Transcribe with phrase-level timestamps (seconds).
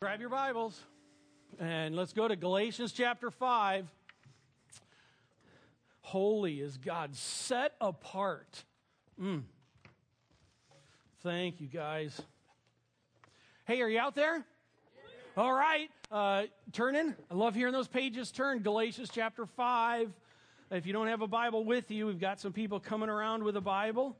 [0.00, 0.80] Grab your Bibles
[1.58, 3.84] and let's go to Galatians chapter 5.
[6.02, 8.62] Holy is God, set apart.
[9.20, 9.42] Mm.
[11.24, 12.22] Thank you, guys.
[13.64, 14.44] Hey, are you out there?
[15.36, 16.44] All right, uh.
[16.78, 18.60] I love hearing those pages turn.
[18.60, 20.12] Galatians chapter 5.
[20.70, 23.56] If you don't have a Bible with you, we've got some people coming around with
[23.56, 24.16] a Bible.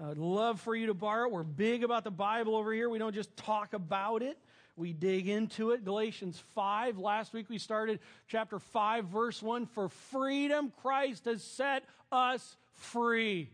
[0.00, 1.32] I'd love for you to borrow it.
[1.32, 2.88] We're big about the Bible over here.
[2.88, 4.38] We don't just talk about it
[4.76, 5.84] we dig into it.
[5.84, 6.98] Galatians 5.
[6.98, 7.98] Last week we started
[8.28, 9.66] chapter 5, verse 1.
[9.66, 13.50] For freedom, Christ has set us free.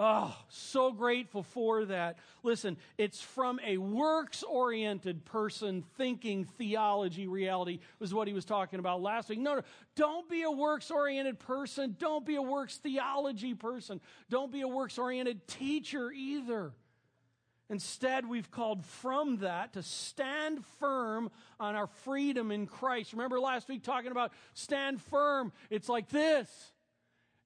[0.00, 2.18] Oh, so grateful for that.
[2.44, 8.78] Listen, it's from a works oriented person thinking theology reality, was what he was talking
[8.78, 9.40] about last week.
[9.40, 9.62] No, no,
[9.96, 11.96] don't be a works oriented person.
[11.98, 14.00] Don't be a works theology person.
[14.30, 16.70] Don't be a works oriented teacher either.
[17.70, 23.12] Instead, we've called from that to stand firm on our freedom in Christ.
[23.12, 25.52] Remember last week talking about stand firm?
[25.68, 26.48] It's like this.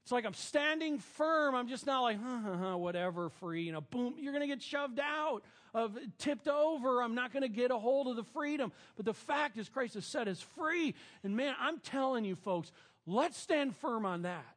[0.05, 1.55] It's like I'm standing firm.
[1.55, 3.63] I'm just not like, huh, huh, huh, whatever, free.
[3.63, 5.43] You know, boom, you're going to get shoved out,
[5.75, 7.03] of tipped over.
[7.03, 8.73] I'm not going to get a hold of the freedom.
[8.97, 10.95] But the fact is, Christ has set us free.
[11.23, 12.73] And man, I'm telling you, folks,
[13.07, 14.57] let's stand firm on that.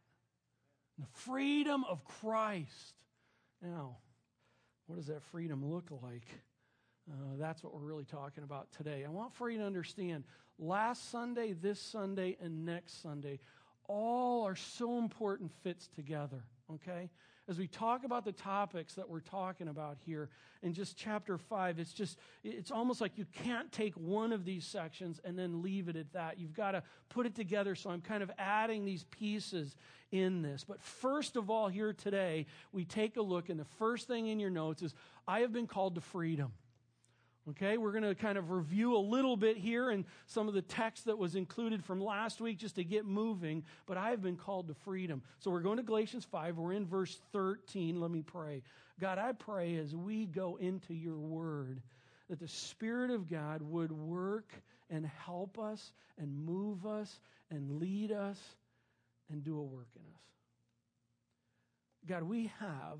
[0.98, 2.96] The freedom of Christ.
[3.62, 3.98] Now,
[4.88, 6.28] what does that freedom look like?
[7.12, 9.04] Uh, that's what we're really talking about today.
[9.06, 10.24] I want for you to understand
[10.58, 13.40] last Sunday, this Sunday, and next Sunday,
[13.88, 17.10] all are so important fits together, okay?
[17.48, 20.30] As we talk about the topics that we're talking about here
[20.64, 24.66] in just chapter 5, it's just, it's almost like you can't take one of these
[24.66, 26.40] sections and then leave it at that.
[26.40, 27.76] You've got to put it together.
[27.76, 29.76] So I'm kind of adding these pieces
[30.12, 30.64] in this.
[30.64, 34.40] But first of all, here today, we take a look, and the first thing in
[34.40, 34.96] your notes is
[35.28, 36.52] I have been called to freedom.
[37.52, 40.64] Okay, we're going to kind of review a little bit here and some of the
[40.64, 44.36] text that was included from last week just to get moving, but I have been
[44.36, 45.22] called to freedom.
[45.38, 46.58] So we're going to Galatians 5.
[46.58, 48.02] We're in verse 13.
[48.02, 48.64] Let me pray.
[49.00, 51.84] God, I pray as we go into your word
[52.32, 54.52] that the Spirit of God would work
[54.90, 57.20] and help us and move us
[57.52, 58.40] and lead us
[59.32, 60.22] and do a work in us.
[62.08, 62.98] God, we have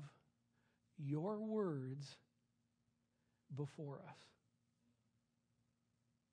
[0.98, 2.16] your words
[3.56, 4.35] before us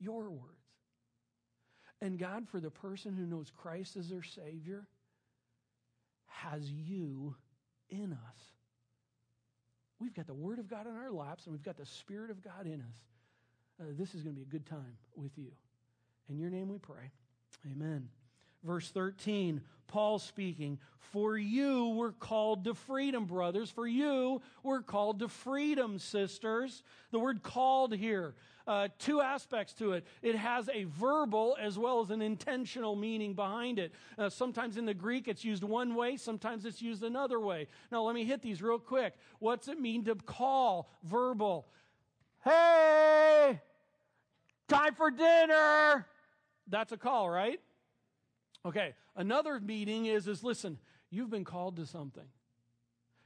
[0.03, 0.53] your words.
[2.01, 4.87] And God, for the person who knows Christ as their Savior,
[6.27, 7.35] has you
[7.89, 8.37] in us.
[9.99, 12.43] We've got the Word of God in our laps, and we've got the Spirit of
[12.43, 12.97] God in us.
[13.79, 15.51] Uh, this is going to be a good time with you.
[16.29, 17.11] In your name we pray.
[17.71, 18.09] Amen.
[18.63, 20.79] Verse 13, Paul speaking,
[21.11, 23.69] For you were called to freedom, brothers.
[23.69, 26.83] For you were called to freedom, sisters.
[27.11, 28.35] The word called here,
[28.67, 30.05] uh, two aspects to it.
[30.21, 33.93] It has a verbal as well as an intentional meaning behind it.
[34.17, 37.67] Uh, sometimes in the Greek it's used one way, sometimes it's used another way.
[37.91, 39.13] Now let me hit these real quick.
[39.39, 40.89] What's it mean to call?
[41.03, 41.67] Verbal.
[42.43, 43.61] Hey!
[44.67, 46.07] Time for dinner!
[46.67, 47.59] That's a call, right?
[48.65, 50.77] Okay, another meaning is, is listen,
[51.09, 52.23] you've been called to something.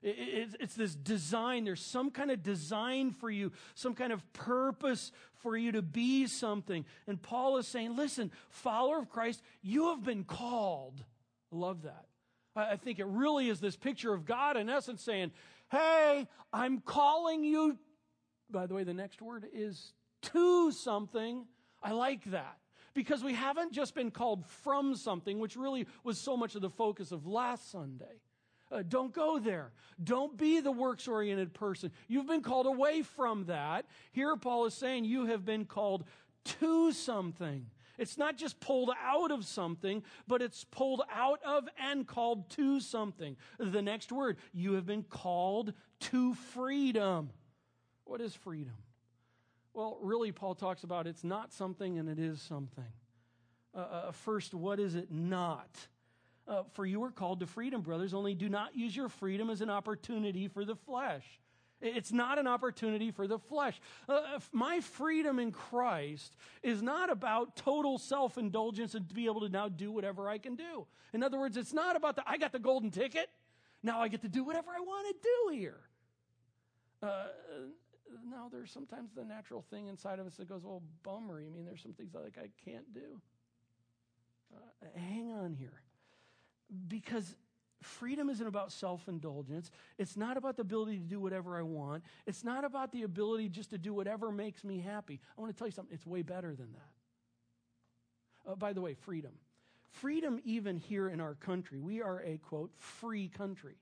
[0.04, 1.66] It's, this design.
[1.66, 6.28] There's some kind of design for you, some kind of purpose for you to be
[6.28, 6.86] something.
[7.08, 11.04] And Paul is saying, listen, follower of Christ, you have been called.
[11.52, 12.06] I love that.
[12.56, 15.32] I think it really is this picture of God, in essence, saying,
[15.72, 17.78] hey, I'm calling you.
[18.50, 19.94] By the way, the next word is
[20.24, 21.46] to something.
[21.84, 22.58] I like that
[22.94, 26.70] because we haven't just been called from something, which really was so much of the
[26.70, 28.22] focus of last Sunday.
[28.72, 29.72] Uh, don't go there.
[30.04, 31.92] Don't be the works oriented person.
[32.08, 33.86] You've been called away from that.
[34.12, 36.04] Here, Paul is saying you have been called
[36.60, 37.68] to something.
[37.98, 42.80] It's not just pulled out of something, but it's pulled out of and called to
[42.80, 43.36] something.
[43.58, 47.32] The next word, you have been called to freedom.
[48.04, 48.76] What is freedom?
[49.74, 52.84] Well, really, Paul talks about it's not something and it is something.
[53.76, 55.70] Uh, uh, first, what is it not?
[56.48, 59.60] Uh, for you are called to freedom, brothers, only do not use your freedom as
[59.62, 61.26] an opportunity for the flesh.
[61.82, 63.80] It's not an opportunity for the flesh.
[64.10, 69.42] Uh, my freedom in Christ is not about total self indulgence and to be able
[69.42, 70.88] to now do whatever I can do.
[71.14, 73.30] In other words, it's not about the, I got the golden ticket.
[73.84, 75.82] Now I get to do whatever I want to do here.
[77.04, 77.26] Uh,
[78.28, 81.40] no, there's sometimes the natural thing inside of us that goes, well, bummer.
[81.40, 83.22] You mean there's some things like I can't do?
[84.56, 85.82] Uh, hang on here.
[86.88, 87.36] Because
[87.82, 89.72] freedom isn't about self indulgence.
[89.98, 92.04] It's not about the ability to do whatever I want.
[92.26, 95.20] It's not about the ability just to do whatever makes me happy.
[95.38, 98.52] I want to tell you something, it's way better than that.
[98.52, 99.32] Uh, by the way, freedom.
[99.92, 103.76] Freedom, even here in our country, we are a quote, free country.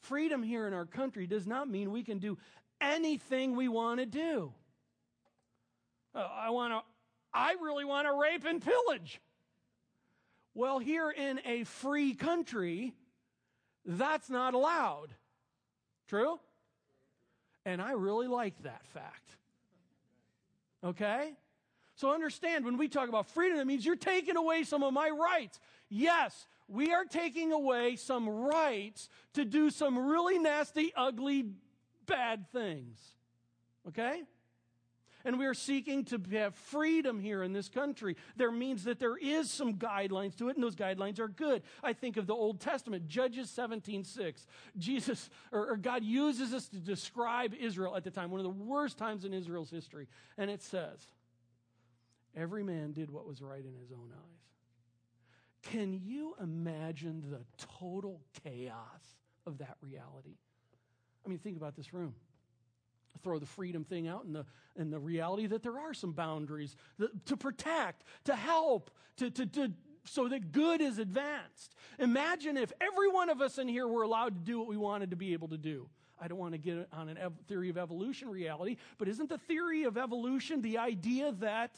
[0.00, 2.36] Freedom here in our country does not mean we can do
[2.80, 4.52] anything we want to do.
[6.14, 6.80] Uh, I want to,
[7.32, 9.20] I really want to rape and pillage.
[10.56, 12.94] Well, here in a free country,
[13.84, 15.08] that's not allowed.
[16.08, 16.40] True?
[17.66, 19.36] And I really like that fact.
[20.82, 21.34] Okay?
[21.96, 25.10] So understand when we talk about freedom, it means you're taking away some of my
[25.10, 25.60] rights.
[25.90, 31.50] Yes, we are taking away some rights to do some really nasty, ugly,
[32.06, 32.98] bad things.
[33.88, 34.22] Okay?
[35.26, 38.16] And we are seeking to have freedom here in this country.
[38.36, 41.62] There means that there is some guidelines to it, and those guidelines are good.
[41.82, 44.46] I think of the Old Testament, Judges 17 6.
[44.78, 48.64] Jesus, or, or God uses us to describe Israel at the time, one of the
[48.64, 50.06] worst times in Israel's history.
[50.38, 51.04] And it says,
[52.36, 55.72] Every man did what was right in his own eyes.
[55.72, 57.40] Can you imagine the
[57.80, 60.36] total chaos of that reality?
[61.24, 62.14] I mean, think about this room
[63.22, 64.44] throw the freedom thing out and the,
[64.76, 66.76] and the reality that there are some boundaries
[67.26, 69.72] to protect, to help, to, to, to,
[70.04, 71.74] so that good is advanced.
[71.98, 75.10] Imagine if every one of us in here were allowed to do what we wanted
[75.10, 75.88] to be able to do.
[76.18, 79.38] I don't want to get on a ev- theory of evolution reality, but isn't the
[79.38, 81.76] theory of evolution the idea that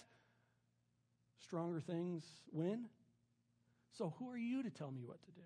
[1.42, 2.86] stronger things win?
[3.96, 5.40] So who are you to tell me what to do?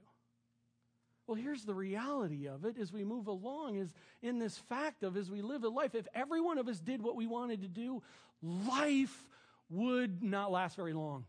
[1.27, 5.17] Well, here's the reality of it as we move along is in this fact of
[5.17, 7.69] as we live a life, if every one of us did what we wanted to
[7.69, 8.03] do,
[8.43, 9.27] life
[9.71, 11.25] would not last very long.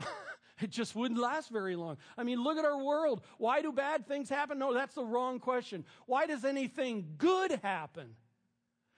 [0.60, 1.96] it just wouldn't last very long.
[2.18, 3.22] I mean, look at our world.
[3.38, 4.58] Why do bad things happen?
[4.58, 5.84] No, that's the wrong question.
[6.06, 8.16] Why does anything good happen?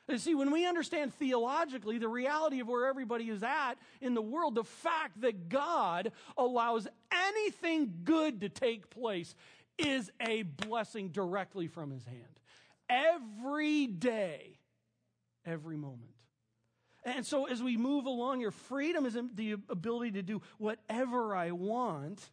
[0.09, 4.21] You see, when we understand theologically the reality of where everybody is at in the
[4.21, 9.35] world, the fact that God allows anything good to take place
[9.79, 12.19] is a blessing directly from his hand.
[12.89, 14.59] Every day,
[15.45, 16.11] every moment.
[17.05, 21.51] And so as we move along, your freedom is the ability to do whatever I
[21.51, 22.31] want.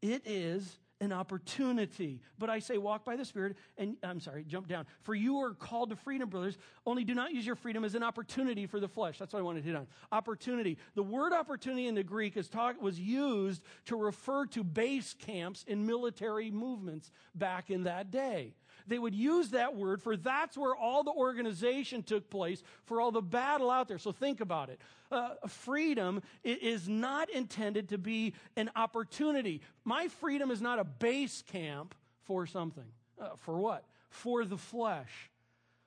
[0.00, 2.20] It is an opportunity.
[2.38, 4.86] But I say, walk by the Spirit, and I'm sorry, jump down.
[5.02, 6.56] For you are called to freedom, brothers.
[6.86, 9.18] Only do not use your freedom as an opportunity for the flesh.
[9.18, 9.88] That's what I wanted to hit on.
[10.12, 10.78] Opportunity.
[10.94, 15.64] The word opportunity in the Greek is talk, was used to refer to base camps
[15.66, 18.54] in military movements back in that day.
[18.86, 23.12] They would use that word for that's where all the organization took place for all
[23.12, 23.98] the battle out there.
[23.98, 24.80] So think about it
[25.12, 29.60] uh, freedom is not intended to be an opportunity.
[29.84, 31.94] My freedom is not a base camp
[32.24, 32.86] for something.
[33.20, 33.84] Uh, for what?
[34.08, 35.30] For the flesh.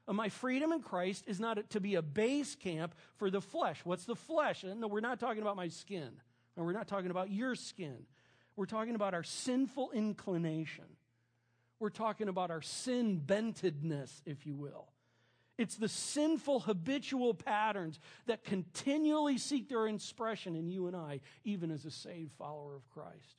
[0.08, 3.82] Uh, my freedom in Christ is not to be a base camp for the flesh.
[3.84, 4.64] What's the flesh?
[4.64, 6.10] Uh, no, we're not talking about my skin.
[6.56, 8.06] And we're not talking about your skin.
[8.56, 10.86] We're talking about our sinful inclination.
[11.80, 14.88] We're talking about our sin bentedness, if you will.
[15.58, 21.72] It's the sinful habitual patterns that continually seek their expression in you and I, even
[21.72, 23.38] as a saved follower of Christ.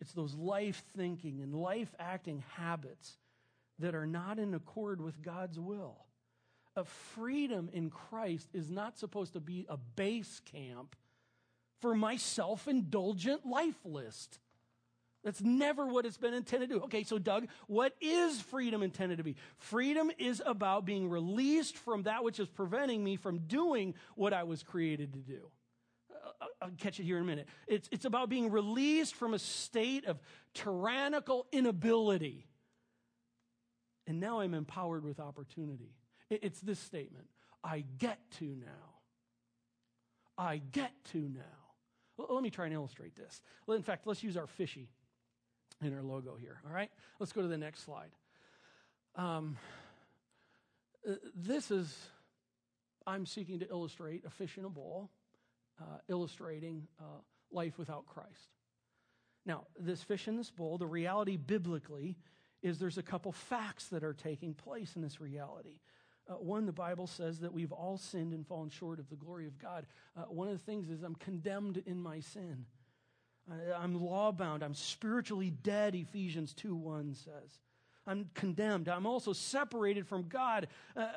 [0.00, 3.16] It's those life thinking and life acting habits
[3.78, 6.04] that are not in accord with God's will.
[6.76, 10.96] A freedom in Christ is not supposed to be a base camp
[11.80, 14.38] for my self indulgent life list.
[15.24, 16.84] That's never what it's been intended to do.
[16.84, 19.36] Okay, so Doug, what is freedom intended to be?
[19.56, 24.42] Freedom is about being released from that which is preventing me from doing what I
[24.44, 25.48] was created to do.
[26.12, 27.48] Uh, I'll catch it here in a minute.
[27.66, 30.20] It's, it's about being released from a state of
[30.52, 32.46] tyrannical inability.
[34.06, 35.94] And now I'm empowered with opportunity.
[36.28, 37.28] It's this statement
[37.62, 39.00] I get to now.
[40.36, 42.26] I get to now.
[42.28, 43.40] Let me try and illustrate this.
[43.68, 44.90] In fact, let's use our fishy
[45.82, 46.60] in our logo here.
[46.66, 48.10] All right, let's go to the next slide.
[49.16, 49.56] Um,
[51.08, 51.96] uh, this is,
[53.06, 55.10] I'm seeking to illustrate a fish in a bowl,
[55.80, 58.50] uh, illustrating uh, life without Christ.
[59.46, 62.16] Now, this fish in this bowl, the reality biblically
[62.62, 65.80] is there's a couple facts that are taking place in this reality.
[66.26, 69.46] Uh, one, the Bible says that we've all sinned and fallen short of the glory
[69.46, 69.84] of God.
[70.16, 72.64] Uh, one of the things is I'm condemned in my sin.
[73.76, 74.62] I'm law bound.
[74.62, 77.58] I'm spiritually dead, Ephesians 2 1 says.
[78.06, 78.88] I'm condemned.
[78.88, 81.08] I'm also separated from God uh, uh,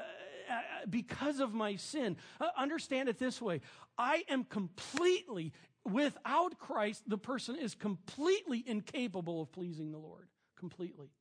[0.89, 2.15] because of my sin.
[2.39, 3.61] Uh, understand it this way
[3.97, 5.53] I am completely
[5.87, 10.27] without Christ, the person is completely incapable of pleasing the Lord.
[10.57, 11.11] Completely.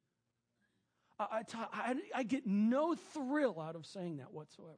[1.19, 4.77] I, I, I get no thrill out of saying that whatsoever.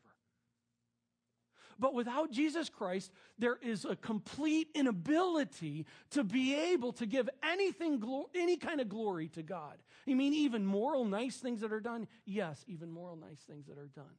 [1.78, 8.02] But without Jesus Christ, there is a complete inability to be able to give anything,
[8.34, 9.76] any kind of glory to God.
[10.06, 12.08] You mean even moral, nice things that are done?
[12.24, 14.14] Yes, even moral, nice things that are done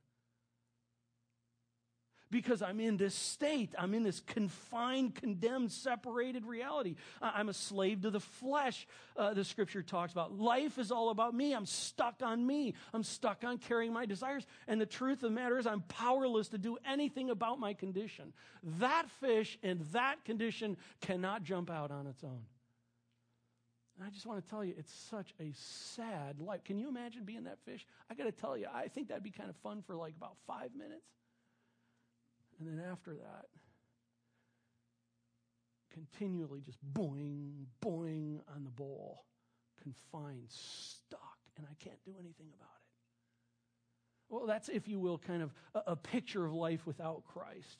[2.31, 3.73] because I'm in this state.
[3.77, 6.95] I'm in this confined, condemned, separated reality.
[7.21, 10.37] I'm a slave to the flesh, uh, the scripture talks about.
[10.37, 11.53] Life is all about me.
[11.53, 12.73] I'm stuck on me.
[12.93, 14.45] I'm stuck on carrying my desires.
[14.67, 18.33] And the truth of the matter is, I'm powerless to do anything about my condition.
[18.79, 22.41] That fish in that condition cannot jump out on its own.
[23.97, 26.63] And I just want to tell you, it's such a sad life.
[26.63, 27.85] Can you imagine being that fish?
[28.09, 30.37] I got to tell you, I think that'd be kind of fun for like about
[30.47, 31.03] five minutes.
[32.59, 33.45] And then after that,
[35.93, 39.25] continually just boing, boing on the bowl,
[39.81, 44.33] confined, stuck, and I can't do anything about it.
[44.33, 47.79] Well, that's, if you will, kind of a, a picture of life without Christ.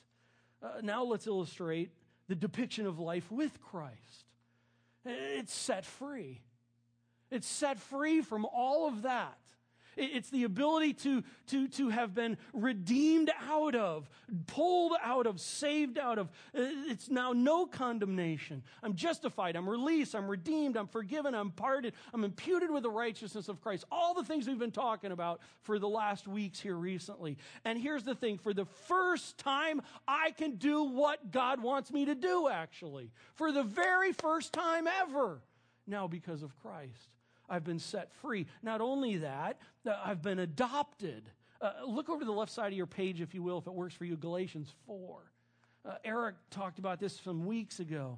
[0.62, 1.91] Uh, now let's illustrate
[2.27, 4.25] the depiction of life with Christ.
[5.05, 6.41] It's set free.
[7.31, 9.38] It's set free from all of that.
[9.98, 14.10] It's the ability to, to, to have been redeemed out of,
[14.48, 16.29] pulled out of, saved out of.
[16.53, 18.63] It's now no condemnation.
[18.81, 19.55] I'm justified.
[19.55, 20.15] I'm released.
[20.15, 20.77] I'm redeemed.
[20.77, 21.36] I'm forgiven.
[21.36, 21.93] I'm pardoned.
[22.13, 23.86] I'm imputed with the righteousness of Christ.
[23.91, 27.38] All the things we've been talking about for the last weeks here recently.
[27.65, 32.05] And here's the thing for the first time, I can do what God wants me
[32.05, 33.12] to do, actually.
[33.36, 35.41] For the very first time ever.
[35.88, 37.10] Now, because of Christ.
[37.50, 38.46] I've been set free.
[38.62, 41.24] Not only that, uh, I've been adopted.
[41.62, 43.74] Uh, look over to the left side of your page, if you will, if it
[43.74, 45.20] works for you, Galatians 4.
[45.86, 48.18] Uh, Eric talked about this some weeks ago.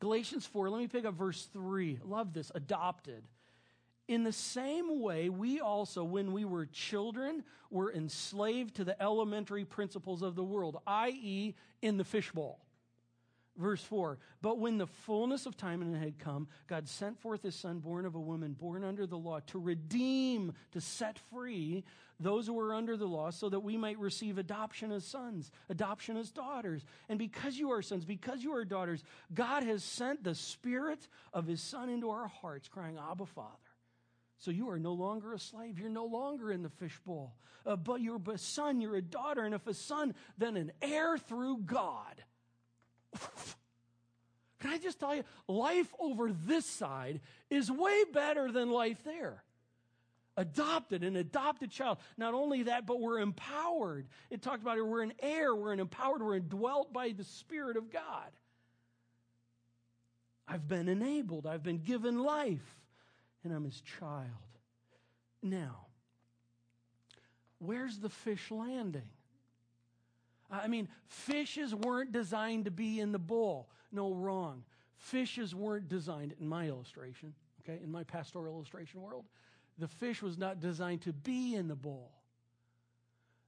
[0.00, 2.00] Galatians 4, let me pick up verse 3.
[2.04, 3.22] Love this, adopted.
[4.08, 9.64] In the same way, we also, when we were children, were enslaved to the elementary
[9.64, 12.58] principles of the world, i.e., in the fishbowl.
[13.56, 17.78] Verse 4 But when the fullness of time had come, God sent forth his son,
[17.78, 21.84] born of a woman, born under the law, to redeem, to set free
[22.18, 26.16] those who were under the law, so that we might receive adoption as sons, adoption
[26.16, 26.84] as daughters.
[27.08, 29.02] And because you are sons, because you are daughters,
[29.32, 33.56] God has sent the Spirit of his Son into our hearts, crying, Abba, Father.
[34.40, 35.78] So you are no longer a slave.
[35.78, 37.34] You're no longer in the fishbowl.
[37.66, 39.42] Uh, but you're a son, you're a daughter.
[39.42, 42.24] And if a son, then an heir through God.
[44.60, 49.42] Can I just tell you, life over this side is way better than life there.
[50.36, 51.98] Adopted, an adopted child.
[52.16, 54.06] Not only that, but we're empowered.
[54.30, 57.76] It talked about it, we're an heir, we're an empowered, we're indwelt by the Spirit
[57.76, 58.30] of God.
[60.46, 62.76] I've been enabled, I've been given life,
[63.44, 64.26] and I'm his child.
[65.42, 65.86] Now,
[67.58, 69.08] where's the fish landing?
[70.50, 73.68] I mean, fishes weren't designed to be in the bowl.
[73.92, 74.64] No, wrong.
[74.96, 79.24] Fishes weren't designed, in my illustration, okay, in my pastoral illustration world,
[79.78, 82.10] the fish was not designed to be in the bowl.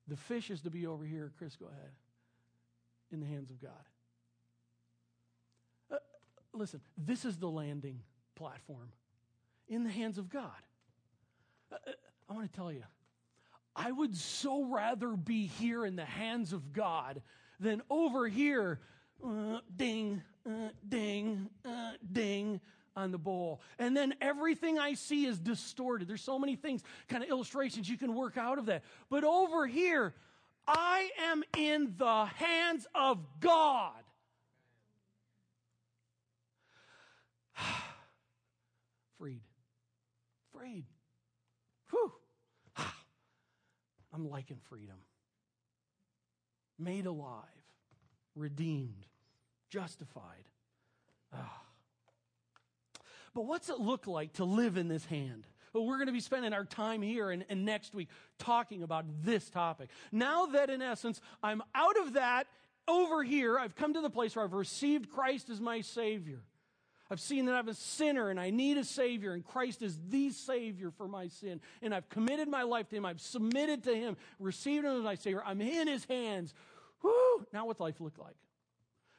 [0.09, 1.30] The fish is to be over here.
[1.38, 1.90] Chris, go ahead.
[3.12, 3.71] In the hands of God.
[5.90, 5.97] Uh,
[6.54, 8.00] listen, this is the landing
[8.35, 8.92] platform
[9.68, 10.50] in the hands of God.
[11.71, 11.92] Uh, uh
[12.30, 12.82] I want to tell you,
[13.75, 17.23] I would so rather be here in the hands of God
[17.59, 18.81] than over here,
[19.25, 22.61] uh, ding, uh, ding, uh, ding
[22.95, 23.62] on the bowl.
[23.79, 26.07] And then everything I see is distorted.
[26.09, 28.83] There's so many things, kind of illustrations you can work out of that.
[29.09, 30.14] But over here,
[30.67, 34.02] I am in the hands of God.
[39.19, 39.41] Freed.
[40.52, 40.85] Freed.
[41.91, 42.12] Whew.
[44.12, 44.97] I'm liking freedom.
[46.78, 47.45] Made alive,
[48.35, 49.07] redeemed,
[49.71, 50.45] justified.
[51.33, 51.62] Ah.
[53.35, 55.47] But what's it look like to live in this hand?
[55.73, 59.07] Well, we're going to be spending our time here and, and next week talking about
[59.23, 59.88] this topic.
[60.11, 62.47] Now that, in essence, I'm out of that
[62.87, 66.40] over here, I've come to the place where I've received Christ as my Savior.
[67.12, 70.31] I've seen that I'm a sinner and I need a Savior, and Christ is the
[70.31, 71.61] Savior for my sin.
[71.83, 73.04] And I've committed my life to Him.
[73.04, 75.42] I've submitted to Him, received Him as my Savior.
[75.45, 76.54] I'm in His hands.
[77.02, 77.47] Whew!
[77.52, 78.37] Now, what's life look like?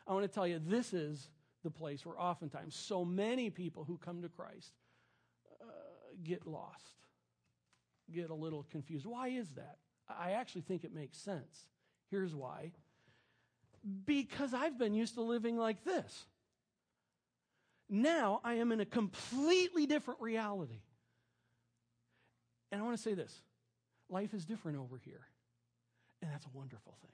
[0.07, 1.29] I want to tell you, this is
[1.63, 4.73] the place where oftentimes so many people who come to Christ
[5.61, 5.65] uh,
[6.23, 6.95] get lost,
[8.11, 9.05] get a little confused.
[9.05, 9.77] Why is that?
[10.09, 11.67] I actually think it makes sense.
[12.09, 12.71] Here's why
[14.05, 16.25] Because I've been used to living like this.
[17.93, 20.81] Now I am in a completely different reality.
[22.71, 23.39] And I want to say this
[24.09, 25.21] life is different over here.
[26.23, 27.11] And that's a wonderful thing.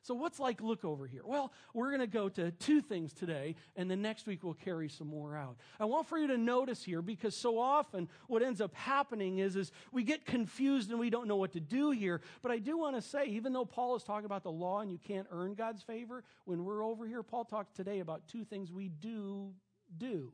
[0.00, 1.20] So, what's like look over here?
[1.22, 4.88] Well, we're going to go to two things today, and the next week we'll carry
[4.88, 5.56] some more out.
[5.78, 9.54] I want for you to notice here because so often what ends up happening is,
[9.54, 12.22] is we get confused and we don't know what to do here.
[12.42, 14.90] But I do want to say, even though Paul is talking about the law and
[14.90, 18.72] you can't earn God's favor, when we're over here, Paul talks today about two things
[18.72, 19.52] we do
[19.98, 20.32] do.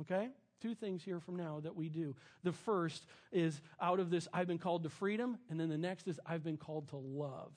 [0.00, 0.28] Okay?
[0.60, 2.14] Two things here from now that we do.
[2.42, 6.06] The first is out of this, I've been called to freedom, and then the next
[6.06, 7.52] is, I've been called to love.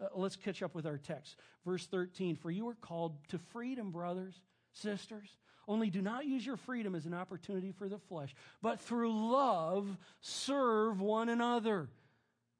[0.00, 1.36] Uh, let's catch up with our text.
[1.64, 4.34] Verse 13 For you are called to freedom, brothers,
[4.72, 5.36] sisters.
[5.68, 9.96] Only do not use your freedom as an opportunity for the flesh, but through love
[10.20, 11.88] serve one another.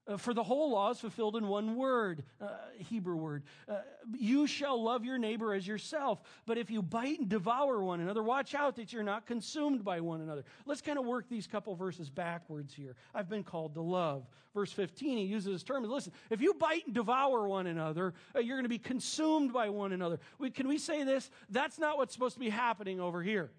[0.06, 3.44] Uh, for the whole law is fulfilled in one word, uh, Hebrew word.
[3.68, 3.76] Uh,
[4.18, 6.20] you shall love your neighbor as yourself.
[6.44, 10.00] But if you bite and devour one another, watch out that you're not consumed by
[10.00, 10.44] one another.
[10.66, 12.96] Let's kind of work these couple verses backwards here.
[13.14, 14.26] I've been called to love.
[14.54, 15.84] Verse 15, he uses this term.
[15.84, 19.70] Listen, if you bite and devour one another, uh, you're going to be consumed by
[19.70, 20.18] one another.
[20.38, 21.30] We, can we say this?
[21.48, 23.52] That's not what's supposed to be happening over here,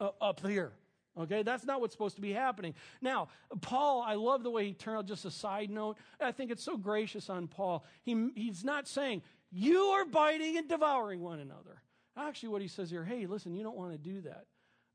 [0.00, 0.72] uh, up here.
[1.18, 2.74] Okay, that's not what's supposed to be happening.
[3.02, 3.28] Now,
[3.60, 5.98] Paul, I love the way he turned out, just a side note.
[6.18, 7.84] I think it's so gracious on Paul.
[8.02, 11.82] He, he's not saying, you are biting and devouring one another.
[12.16, 14.46] Actually, what he says here, hey, listen, you don't want to do that.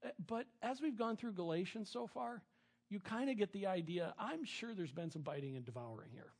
[0.03, 2.41] Uh, but as we've gone through Galatians so far,
[2.89, 4.13] you kind of get the idea.
[4.17, 6.31] I'm sure there's been some biting and devouring here.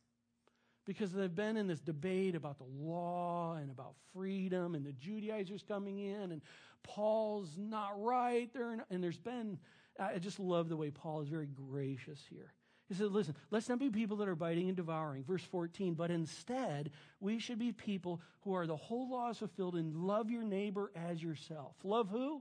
[0.88, 5.62] Because they've been in this debate about the law and about freedom and the Judaizers
[5.62, 6.40] coming in and
[6.82, 8.86] Paul's not right there.
[8.90, 9.58] And there's been,
[10.00, 12.54] I just love the way Paul is very gracious here.
[12.88, 15.24] He said, listen, let's not be people that are biting and devouring.
[15.24, 16.90] Verse 14, but instead,
[17.20, 20.90] we should be people who are the whole law is fulfilled and love your neighbor
[20.96, 21.76] as yourself.
[21.84, 22.40] Love who?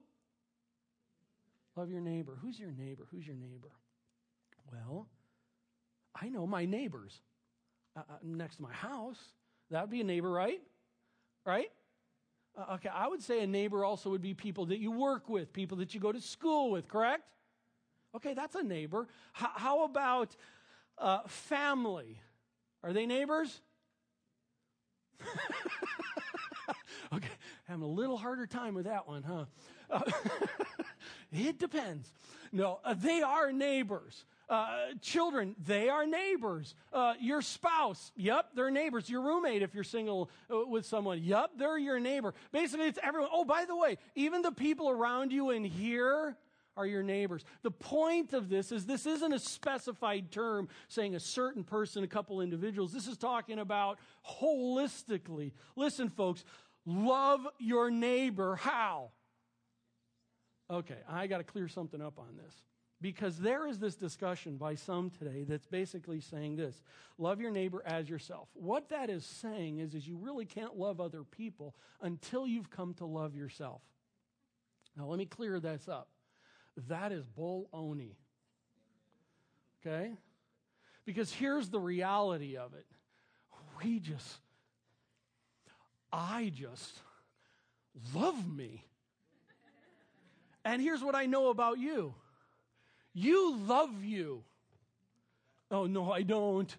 [1.76, 2.38] Love your neighbor.
[2.42, 3.08] Who's your neighbor?
[3.12, 3.72] Who's your neighbor?
[4.72, 5.10] Well,
[6.16, 7.20] I know my neighbors
[7.98, 9.20] uh, uh next to my house.
[9.72, 10.62] That would be a neighbor, right?
[11.46, 11.72] Right?
[12.58, 15.54] Uh, okay, I would say a neighbor also would be people that you work with,
[15.54, 17.24] people that you go to school with, correct?
[18.16, 19.08] Okay, that's a neighbor.
[19.40, 20.36] H- how about
[20.98, 22.20] uh, family?
[22.84, 23.62] Are they neighbors?
[27.14, 27.28] okay,
[27.66, 29.46] having a little harder time with that one, huh?
[29.90, 30.02] Uh,
[31.32, 32.12] it depends.
[32.52, 34.26] No, uh, they are neighbors.
[34.50, 34.68] Uh,
[35.02, 36.74] children, they are neighbors.
[36.94, 39.10] Uh, your spouse, yep, they're neighbors.
[39.10, 42.34] Your roommate, if you're single uh, with someone, yep, they're your neighbor.
[42.54, 43.30] Basically, it's everyone.
[43.34, 46.38] Oh, by the way, even the people around you in here
[46.78, 47.44] are your neighbors.
[47.64, 52.08] The point of this is this isn't a specified term saying a certain person, a
[52.08, 52.94] couple individuals.
[52.94, 54.00] This is talking about
[54.42, 55.52] holistically.
[55.76, 56.46] Listen, folks,
[56.86, 58.56] love your neighbor.
[58.56, 59.10] How?
[60.70, 62.54] Okay, I got to clear something up on this.
[63.00, 66.82] Because there is this discussion by some today that's basically saying this
[67.20, 68.50] love your neighbor as yourself.
[68.54, 72.96] What that is saying is, is you really can't love other people until you've come
[72.96, 73.82] to love yourself.
[74.98, 76.10] Now, let me clear this up.
[76.88, 78.18] That is bull oni.
[79.86, 80.14] Okay?
[81.06, 82.86] Because here's the reality of it
[83.84, 84.40] we just,
[86.12, 87.00] I just
[88.16, 88.84] love me.
[90.66, 92.14] And here's what I know about you
[93.18, 94.44] you love you.
[95.72, 96.74] Oh, no, I don't.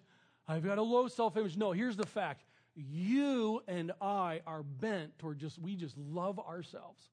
[0.47, 1.57] I've got a low self image.
[1.57, 7.09] No, here's the fact you and I are bent toward just, we just love ourselves.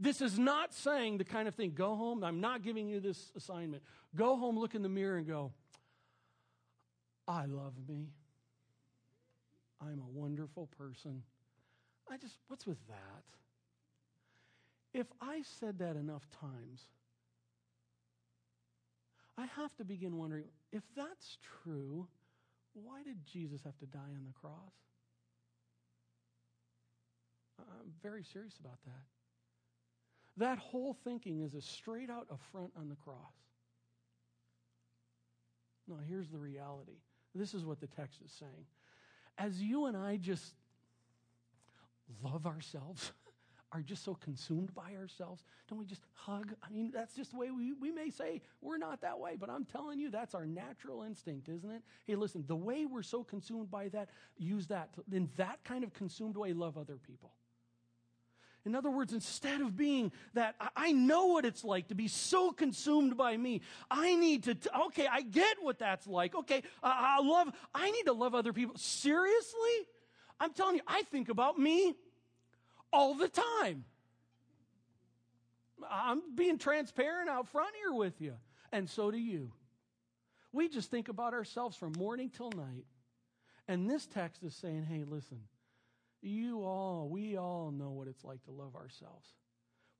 [0.00, 3.30] This is not saying the kind of thing, go home, I'm not giving you this
[3.36, 3.84] assignment.
[4.16, 5.52] Go home, look in the mirror, and go,
[7.28, 8.08] I love me.
[9.80, 11.22] I'm a wonderful person.
[12.10, 13.24] I just, what's with that?
[14.92, 16.86] If I said that enough times,
[19.40, 22.06] I have to begin wondering if that's true,
[22.74, 24.74] why did Jesus have to die on the cross?
[27.58, 29.04] I'm very serious about that.
[30.36, 33.16] That whole thinking is a straight out affront on the cross.
[35.88, 36.98] No, here's the reality.
[37.34, 38.66] This is what the text is saying.
[39.38, 40.54] As you and I just
[42.22, 43.12] love ourselves,
[43.72, 45.44] are just so consumed by ourselves?
[45.68, 46.52] Don't we just hug?
[46.62, 49.48] I mean, that's just the way we, we may say we're not that way, but
[49.48, 51.82] I'm telling you, that's our natural instinct, isn't it?
[52.06, 54.90] Hey, listen, the way we're so consumed by that, use that.
[55.12, 57.32] In that kind of consumed way, love other people.
[58.66, 62.52] In other words, instead of being that, I know what it's like to be so
[62.52, 63.62] consumed by me.
[63.90, 64.56] I need to,
[64.86, 66.34] okay, I get what that's like.
[66.34, 68.76] Okay, I love, I need to love other people.
[68.76, 69.86] Seriously?
[70.38, 71.94] I'm telling you, I think about me
[72.92, 73.84] all the time.
[75.90, 78.34] I'm being transparent out front here with you,
[78.72, 79.52] and so do you.
[80.52, 82.86] We just think about ourselves from morning till night.
[83.68, 85.40] And this text is saying, hey, listen,
[86.22, 89.28] you all, we all know what it's like to love ourselves.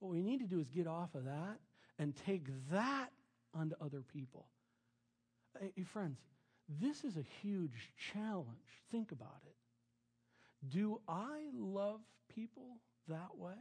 [0.00, 1.58] What we need to do is get off of that
[1.98, 3.10] and take that
[3.54, 4.46] onto other people.
[5.58, 6.18] Hey, friends,
[6.80, 8.48] this is a huge challenge.
[8.90, 9.54] Think about it.
[10.68, 12.00] Do I love
[12.34, 13.54] people that way?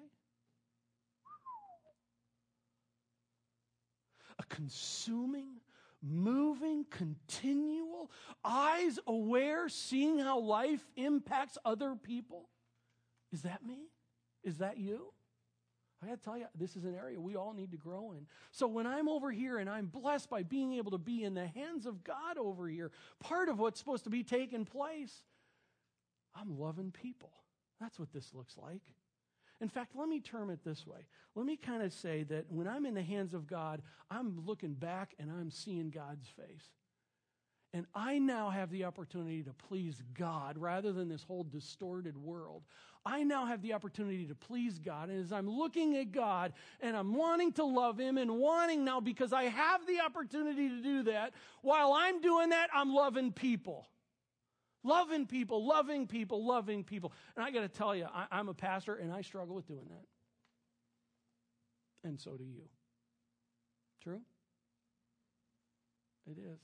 [4.37, 5.59] A consuming,
[6.01, 8.11] moving, continual,
[8.43, 12.49] eyes aware, seeing how life impacts other people?
[13.31, 13.89] Is that me?
[14.43, 15.13] Is that you?
[16.01, 18.25] I got to tell you, this is an area we all need to grow in.
[18.51, 21.47] So when I'm over here and I'm blessed by being able to be in the
[21.47, 25.23] hands of God over here, part of what's supposed to be taking place,
[26.35, 27.31] I'm loving people.
[27.79, 28.81] That's what this looks like.
[29.61, 31.05] In fact, let me term it this way.
[31.35, 34.73] Let me kind of say that when I'm in the hands of God, I'm looking
[34.73, 36.65] back and I'm seeing God's face.
[37.73, 42.63] And I now have the opportunity to please God rather than this whole distorted world.
[43.05, 45.09] I now have the opportunity to please God.
[45.09, 48.99] And as I'm looking at God and I'm wanting to love Him and wanting now
[49.01, 53.87] because I have the opportunity to do that, while I'm doing that, I'm loving people.
[54.83, 57.11] Loving people, loving people, loving people.
[57.35, 59.87] And I got to tell you, I, am a pastor and I struggle with doing
[59.89, 60.05] that.
[62.07, 62.63] And so do you.
[64.01, 64.21] True?
[66.27, 66.59] It is.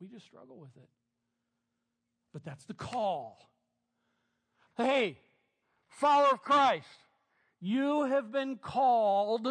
[0.00, 0.88] We just struggle with it.
[2.32, 3.50] But that's the call.
[4.76, 5.18] Hey,
[5.88, 6.86] follower of Christ,
[7.60, 9.46] you have been called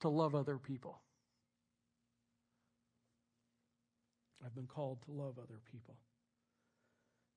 [0.00, 1.00] to love other people.
[4.44, 5.96] I've been called to love other people.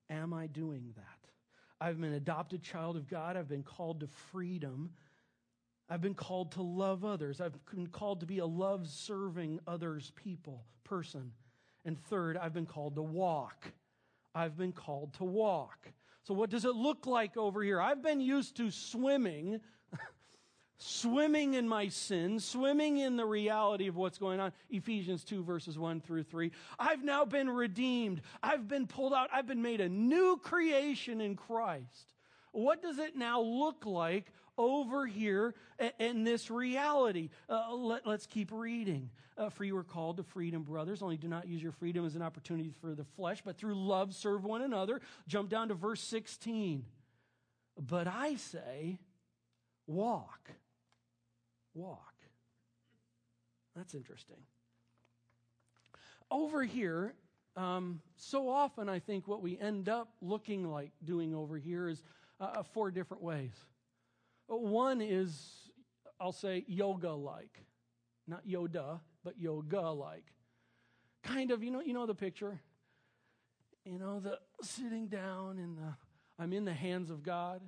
[0.09, 1.31] Am I doing that?
[1.79, 3.37] I've been an adopted child of God.
[3.37, 4.91] I've been called to freedom.
[5.89, 7.41] I've been called to love others.
[7.41, 11.31] I've been called to be a love serving others people, person.
[11.83, 13.71] And third, I've been called to walk.
[14.33, 15.91] I've been called to walk.
[16.23, 17.79] So, what does it look like over here?
[17.79, 19.61] I've been used to swimming
[20.77, 24.51] swimming in my sin, swimming in the reality of what's going on.
[24.69, 26.51] Ephesians 2 verses 1 through 3.
[26.77, 28.21] I've now been redeemed.
[28.43, 29.29] I've been pulled out.
[29.33, 32.13] I've been made a new creation in Christ.
[32.51, 35.53] What does it now look like over here
[35.99, 37.29] in this reality?
[37.49, 39.09] Uh, let, us keep reading.
[39.37, 41.01] Uh, for you are called to freedom, brothers.
[41.01, 44.13] Only do not use your freedom as an opportunity for the flesh, but through love
[44.15, 45.01] serve one another.
[45.27, 46.85] Jump down to verse 16.
[47.77, 48.99] But I say,
[49.87, 50.51] walk
[51.75, 52.13] walk.
[53.75, 54.37] That's interesting.
[56.31, 57.13] Over here,
[57.55, 62.01] um, so often I think what we end up looking like doing over here is
[62.39, 63.53] uh, uh four different ways.
[64.47, 65.69] One is,
[66.19, 67.65] I'll say, yoga like.
[68.27, 70.25] Not Yoda, but yoga like.
[71.23, 72.59] Kind of, you know, you know the picture?
[73.83, 75.93] You know, the sitting down and the,
[76.39, 77.61] I'm in the hands of God,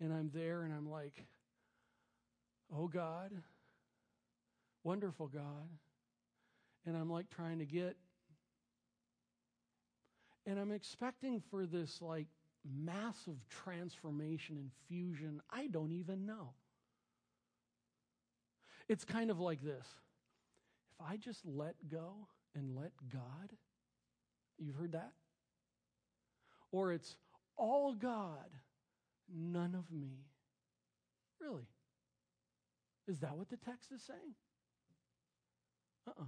[0.00, 1.26] and I'm there, and I'm like,
[2.74, 3.30] oh God,
[4.84, 5.68] wonderful God.
[6.86, 7.96] And I'm like trying to get,
[10.46, 12.26] and I'm expecting for this like
[12.64, 15.40] massive transformation and fusion.
[15.50, 16.50] I don't even know.
[18.88, 19.86] It's kind of like this
[20.98, 23.50] if I just let go and let God,
[24.58, 25.12] you've heard that?
[26.72, 27.16] Or it's
[27.56, 28.50] all God,
[29.34, 30.26] none of me.
[31.40, 31.66] Really?
[33.08, 34.34] Is that what the text is saying?
[36.06, 36.22] Uh uh-uh.
[36.22, 36.26] uh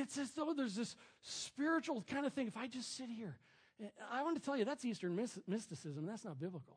[0.00, 2.46] It's as though there's this spiritual kind of thing.
[2.46, 3.38] If I just sit here,
[4.12, 5.16] I want to tell you that's Eastern
[5.46, 6.06] mysticism.
[6.06, 6.76] That's not biblical.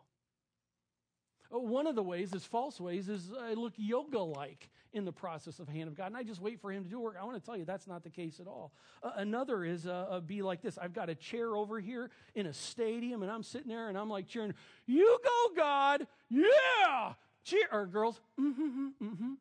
[1.49, 5.59] One of the ways is false ways is I look yoga like in the process
[5.59, 7.15] of hand of God, and I just wait for Him to do work.
[7.19, 8.71] I want to tell you that's not the case at all.
[9.03, 10.79] Uh, another is uh, uh, be like this.
[10.79, 14.09] I've got a chair over here in a stadium, and I'm sitting there and I'm
[14.09, 14.53] like cheering,
[14.87, 16.07] "You go, God!
[16.29, 17.13] Yeah!
[17.43, 19.33] Cheer, or girls, mm-hmm, mm-hmm.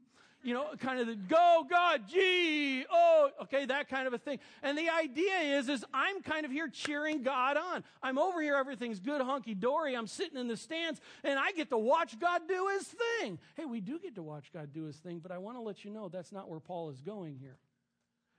[0.45, 4.41] You know, kind of the go, God, gee, oh, okay, that kind of a thing.
[4.65, 7.85] And the idea is, is I'm kind of here cheering God on.
[8.03, 9.97] I'm over here, everything's good, hunky dory.
[9.97, 13.39] I'm sitting in the stands, and I get to watch God do his thing.
[13.55, 15.85] Hey, we do get to watch God do his thing, but I want to let
[15.85, 17.57] you know that's not where Paul is going here.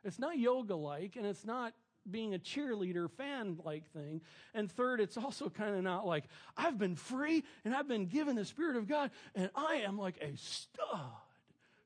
[0.03, 1.73] It's not yoga like, and it's not
[2.09, 4.21] being a cheerleader fan like thing.
[4.53, 6.25] And third, it's also kind of not like,
[6.57, 10.17] I've been free and I've been given the Spirit of God and I am like
[10.21, 10.99] a stud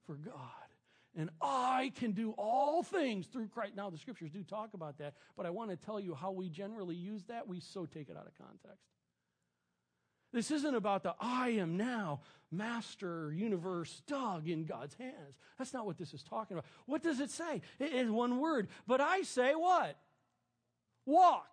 [0.05, 0.33] for God.
[1.15, 3.75] And I can do all things through Christ.
[3.75, 6.47] Now, the scriptures do talk about that, but I want to tell you how we
[6.47, 7.47] generally use that.
[7.47, 8.83] We so take it out of context.
[10.31, 15.37] This isn't about the I am now master universe dog in God's hands.
[15.57, 16.69] That's not what this is talking about.
[16.85, 17.61] What does it say?
[17.79, 18.67] It is one word.
[18.85, 19.97] But I say what?
[21.07, 21.47] Walk.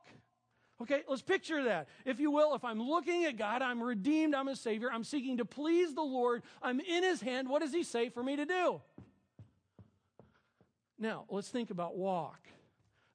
[0.82, 1.88] Okay, let's picture that.
[2.04, 5.38] If you will, if I'm looking at God, I'm redeemed, I'm a Savior, I'm seeking
[5.38, 8.44] to please the Lord, I'm in His hand, what does He say for me to
[8.44, 8.82] do?
[10.98, 12.48] Now, let's think about walk.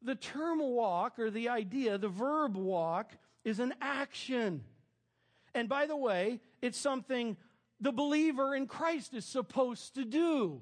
[0.01, 3.11] The term walk, or the idea, the verb walk,
[3.43, 4.63] is an action.
[5.53, 7.35] And by the way, it's something
[7.81, 10.61] the believer in Christ is supposed to do.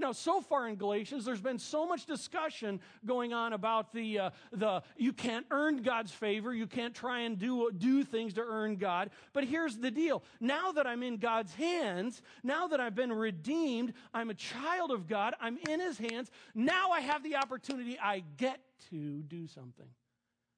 [0.00, 4.30] Now, so far in Galatians, there's been so much discussion going on about the, uh,
[4.50, 8.76] the you can't earn God's favor, you can't try and do, do things to earn
[8.76, 9.10] God.
[9.34, 10.22] But here's the deal.
[10.40, 15.06] Now that I'm in God's hands, now that I've been redeemed, I'm a child of
[15.06, 18.60] God, I'm in His hands, now I have the opportunity, I get
[18.90, 19.88] to do something.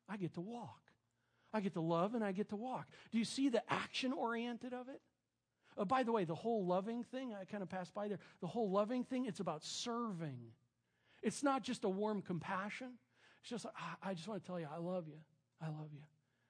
[0.09, 0.78] I get to walk.
[1.52, 2.87] I get to love and I get to walk.
[3.11, 5.00] Do you see the action oriented of it?
[5.76, 8.18] Uh, by the way, the whole loving thing, I kind of passed by there.
[8.40, 10.38] The whole loving thing, it's about serving.
[11.22, 12.90] It's not just a warm compassion.
[13.40, 15.18] It's just, like, I just want to tell you, I love you.
[15.61, 16.02] I love you.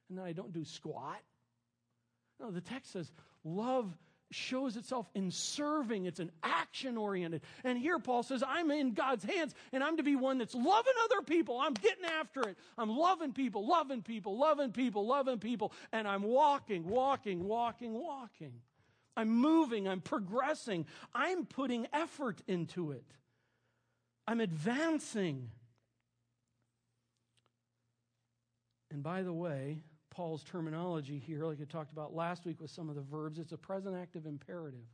[0.09, 1.21] And then I don't do squat.
[2.41, 3.13] No, the text says,
[3.45, 3.97] love
[4.33, 6.07] shows itself in serving.
[6.07, 7.43] It's an action oriented.
[7.65, 10.93] And here Paul says, I'm in God's hands and I'm to be one that's loving
[11.05, 11.61] other people.
[11.61, 12.57] I'm getting after it.
[12.79, 15.73] I'm loving people, loving people, loving people, loving people.
[15.93, 18.53] And I'm walking, walking, walking, walking.
[19.17, 23.05] I'm moving, I'm progressing, I'm putting effort into it,
[24.27, 25.51] I'm advancing.
[28.91, 29.79] And by the way,
[30.11, 33.53] Paul's terminology here, like I talked about last week with some of the verbs, it's
[33.53, 34.85] a present active imperative.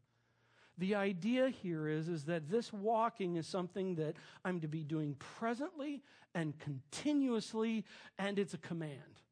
[0.78, 5.16] The idea here is, is that this walking is something that I'm to be doing
[5.18, 6.02] presently
[6.36, 7.84] and continuously,
[8.16, 9.22] and it's a command.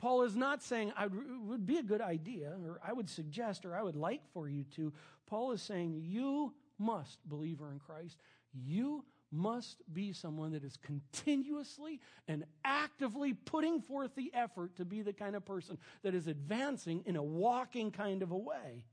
[0.00, 1.12] Paul is not saying it
[1.44, 4.64] would be a good idea, or I would suggest, or I would like for you
[4.76, 4.94] to.
[5.26, 8.16] Paul is saying you must, believer in Christ,
[8.54, 15.02] you must be someone that is continuously and actively putting forth the effort to be
[15.02, 18.84] the kind of person that is advancing in a walking kind of a way.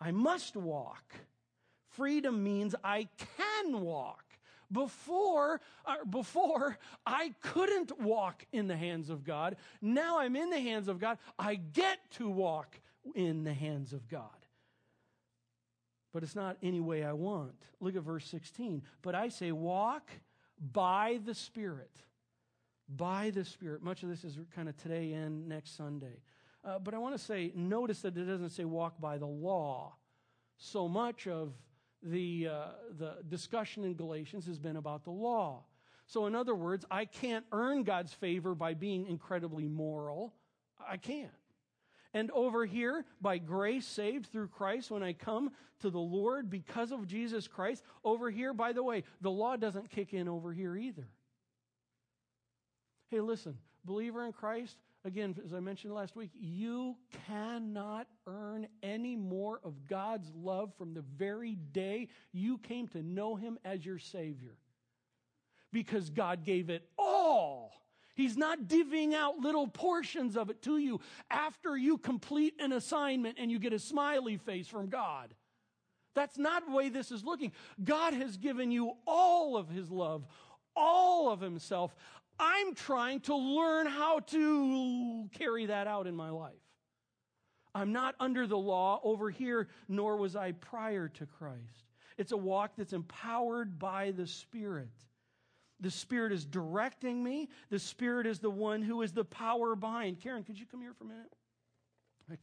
[0.00, 1.14] I must walk.
[1.90, 4.24] Freedom means I can walk.
[4.70, 9.56] Before, uh, before I couldn't walk in the hands of God.
[9.80, 11.18] Now I'm in the hands of God.
[11.38, 12.80] I get to walk
[13.14, 14.30] in the hands of God.
[16.12, 17.54] But it's not any way I want.
[17.80, 18.82] Look at verse 16.
[19.02, 20.10] But I say, walk
[20.72, 21.90] by the Spirit.
[22.88, 23.82] By the Spirit.
[23.82, 26.22] Much of this is kind of today and next Sunday.
[26.64, 29.94] Uh, but I want to say, notice that it doesn't say walk by the law.
[30.56, 31.52] So much of
[32.02, 32.66] the, uh,
[32.98, 35.64] the discussion in Galatians has been about the law.
[36.06, 40.34] So, in other words, I can't earn God's favor by being incredibly moral.
[40.88, 41.30] I can't.
[42.14, 46.92] And over here, by grace saved through Christ, when I come to the Lord because
[46.92, 50.76] of Jesus Christ, over here, by the way, the law doesn't kick in over here
[50.76, 51.08] either.
[53.10, 59.16] Hey, listen, believer in Christ, again, as I mentioned last week, you cannot earn any
[59.16, 63.98] more of God's love from the very day you came to know Him as your
[63.98, 64.56] Savior.
[65.72, 67.72] Because God gave it all.
[68.14, 73.36] He's not divvying out little portions of it to you after you complete an assignment
[73.38, 75.34] and you get a smiley face from God.
[76.14, 77.52] That's not the way this is looking.
[77.84, 80.26] God has given you all of His love,
[80.74, 81.94] all of Himself.
[82.38, 86.54] I'm trying to learn how to carry that out in my life.
[87.74, 91.84] I'm not under the law over here, nor was I prior to Christ.
[92.16, 94.88] It's a walk that's empowered by the Spirit.
[95.80, 97.50] The Spirit is directing me.
[97.68, 100.20] The Spirit is the one who is the power behind.
[100.20, 101.32] Karen, could you come here for a minute?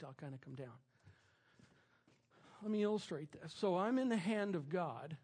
[0.04, 0.68] I'll kind of come down.
[2.62, 3.52] Let me illustrate this.
[3.58, 5.16] So I'm in the hand of God,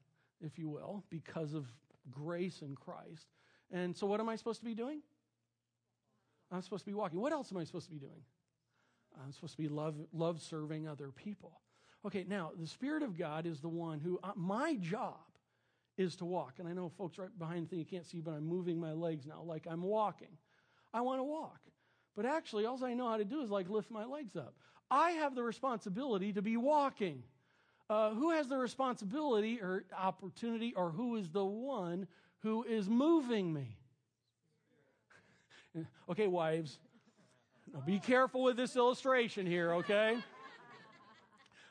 [0.44, 1.66] if you will, because of
[2.11, 3.28] grace in Christ.
[3.72, 5.00] And so, what am I supposed to be doing?
[6.52, 7.20] I'm supposed to be walking.
[7.20, 8.22] What else am I supposed to be doing?
[9.22, 11.61] I'm supposed to be love, love serving other people.
[12.06, 15.18] Okay, now the Spirit of God is the one who, uh, my job
[15.96, 16.54] is to walk.
[16.59, 18.92] And I know folks right behind the thing you can't see, but I'm moving my
[18.92, 20.38] legs now like I'm walking.
[20.94, 21.61] I want to walk.
[22.16, 24.54] But actually, all I know how to do is like lift my legs up.
[24.90, 27.22] I have the responsibility to be walking.
[27.88, 32.06] Uh, who has the responsibility or opportunity, or who is the one
[32.42, 33.76] who is moving me.
[36.09, 36.79] okay, wives,
[37.72, 40.18] now be careful with this illustration here, okay?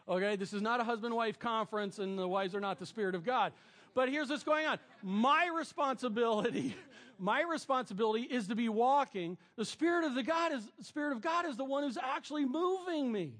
[0.08, 3.14] Okay, this is not a husband wife conference and the wives are not the Spirit
[3.14, 3.54] of God.
[3.94, 4.80] But here's what's going on.
[5.04, 6.76] My responsibility,
[7.20, 9.38] my responsibility is to be walking.
[9.56, 13.12] The Spirit of the God is, Spirit of God is the one who's actually moving
[13.12, 13.34] me.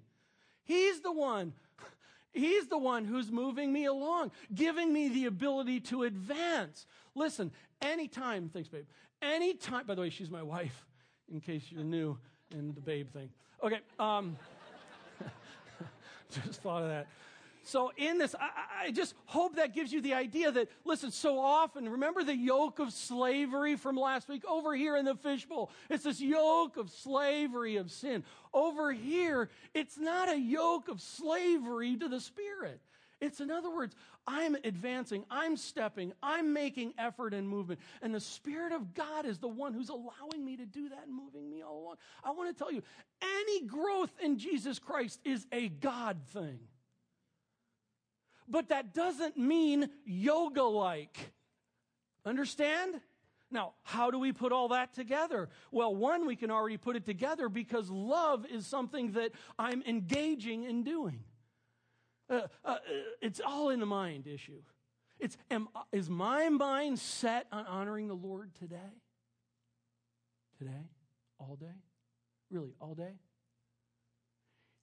[0.64, 1.54] He's the one.
[2.32, 6.86] He's the one who's moving me along, giving me the ability to advance.
[7.16, 8.86] Listen, anytime, thanks, babe.
[9.22, 10.86] Anytime, by the way, she's my wife,
[11.32, 12.18] in case you're new
[12.52, 13.30] in the babe thing.
[13.64, 14.38] Okay, um,
[16.32, 17.08] just thought of that.
[17.70, 21.38] So, in this, I, I, just hope that gives you the idea that, listen, so
[21.38, 24.44] often, remember the yoke of slavery from last week?
[24.50, 28.24] Over here in the fishbowl, it's this yoke of slavery of sin.
[28.56, 32.82] Over here, it's not a yoke of slavery to the Spirit.
[33.22, 37.82] It's, in other words, I'm advancing, I'm stepping, I'm making effort and movement.
[38.02, 41.16] And the Spirit of God is the one who's allowing me to do that and
[41.16, 41.96] moving me all along.
[42.24, 42.82] I want to tell you,
[43.22, 46.60] any growth in Jesus Christ is a God thing
[48.50, 51.18] but that doesn't mean yoga like.
[52.26, 53.02] Understand?
[53.52, 55.50] Now, how do we put all that together?
[55.72, 60.64] Well, one, we can already put it together because love is something that I'm engaging
[60.64, 61.24] in doing.
[62.30, 62.78] Uh, uh,
[63.22, 64.62] it's all in the mind issue.
[65.20, 68.78] It's am, is my mind set on honoring the Lord today?
[70.58, 70.90] Today?
[71.40, 71.66] All day?
[72.52, 73.14] Really, all day?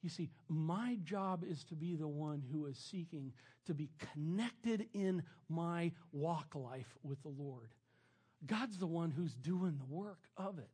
[0.03, 3.33] You see, my job is to be the one who is seeking
[3.67, 7.71] to be connected in my walk life with the Lord.
[8.47, 10.71] God's the one who's doing the work of it.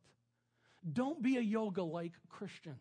[0.91, 2.75] Don't be a yoga like Christian.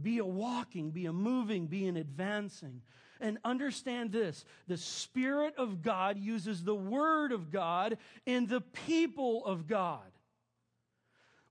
[0.00, 2.82] Be a walking, be a moving, be an advancing.
[3.20, 9.46] And understand this the Spirit of God uses the Word of God in the people
[9.46, 10.10] of God.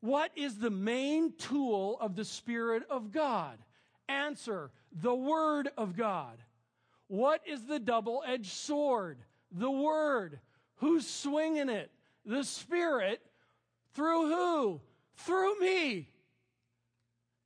[0.01, 3.57] What is the main tool of the Spirit of God?
[4.07, 6.37] Answer the Word of God.
[7.07, 9.19] What is the double edged sword?
[9.51, 10.39] The Word.
[10.77, 11.91] Who's swinging it?
[12.25, 13.21] The Spirit.
[13.93, 14.81] Through who?
[15.15, 16.09] Through me.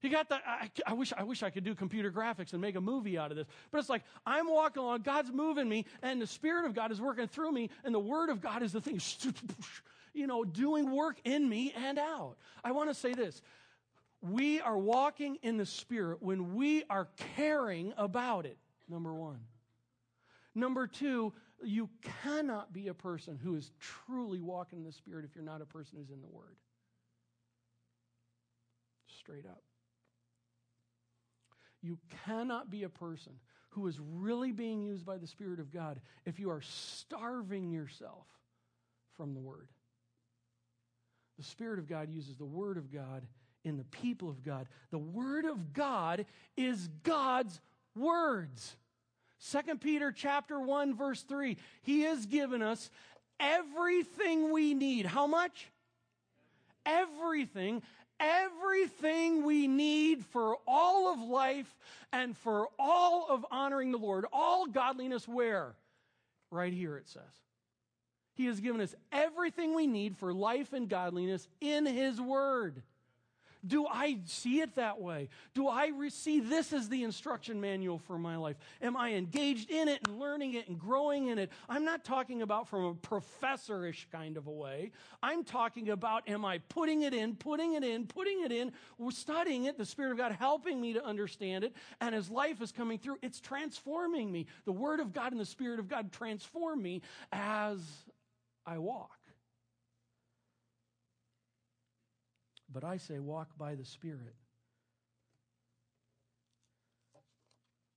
[0.01, 0.41] He got that.
[0.47, 3.31] I, I, wish, I wish I could do computer graphics and make a movie out
[3.31, 3.47] of this.
[3.69, 7.01] But it's like, I'm walking along, God's moving me, and the Spirit of God is
[7.01, 8.99] working through me, and the Word of God is the thing,
[10.13, 12.37] you know, doing work in me and out.
[12.63, 13.41] I want to say this.
[14.21, 18.57] We are walking in the Spirit when we are caring about it,
[18.89, 19.39] number one.
[20.53, 21.89] Number two, you
[22.23, 25.65] cannot be a person who is truly walking in the Spirit if you're not a
[25.65, 26.57] person who's in the Word.
[29.19, 29.61] Straight up.
[31.81, 33.33] You cannot be a person
[33.69, 38.25] who is really being used by the Spirit of God if you are starving yourself
[39.15, 39.69] from the Word.
[41.39, 43.25] The Spirit of God uses the Word of God
[43.63, 44.67] in the people of God.
[44.91, 46.25] The Word of God
[46.57, 47.61] is God's
[47.95, 48.75] words.
[49.49, 51.55] 2 Peter chapter 1 verse 3.
[51.81, 52.89] He has given us
[53.39, 55.05] everything we need.
[55.05, 55.71] How much?
[56.85, 57.81] Everything
[58.19, 61.73] everything we need for all of life
[62.11, 65.73] and for all of honoring the Lord, all godliness, where?
[66.51, 67.23] Right here it says.
[68.39, 72.83] He has given us everything we need for life and godliness in His Word.
[73.67, 75.27] Do I see it that way?
[75.53, 78.55] Do I re- see this as the instruction manual for my life?
[78.81, 81.51] Am I engaged in it and learning it and growing in it?
[81.67, 84.93] I'm not talking about from a professorish kind of a way.
[85.21, 89.11] I'm talking about am I putting it in, putting it in, putting it in, We're
[89.11, 92.71] studying it, the Spirit of God helping me to understand it, and as life is
[92.71, 94.45] coming through, it's transforming me.
[94.63, 97.01] The Word of God and the Spirit of God transform me
[97.33, 97.81] as
[98.65, 99.17] I walk.
[102.71, 104.35] But I say, walk by the Spirit.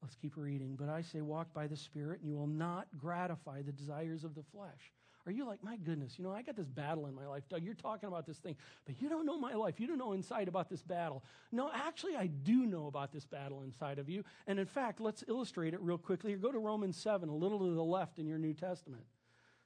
[0.01, 0.77] Let's keep reading.
[0.77, 4.35] But I say, walk by the Spirit, and you will not gratify the desires of
[4.35, 4.93] the flesh.
[5.25, 7.45] Are you like, my goodness, you know, I got this battle in my life.
[7.49, 9.79] Doug, you're talking about this thing, but you don't know my life.
[9.79, 11.23] You don't know inside about this battle.
[11.53, 14.25] No, actually, I do know about this battle inside of you.
[14.49, 16.35] And in fact, let's illustrate it real quickly.
[16.35, 19.05] Go to Romans 7, a little to the left in your New Testament.